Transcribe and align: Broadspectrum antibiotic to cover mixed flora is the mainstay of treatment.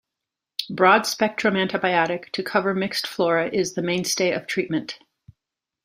Broadspectrum 0.71 1.53
antibiotic 1.63 2.31
to 2.31 2.41
cover 2.41 2.73
mixed 2.73 3.05
flora 3.05 3.49
is 3.53 3.75
the 3.75 3.83
mainstay 3.83 4.31
of 4.31 4.47
treatment. 4.47 4.97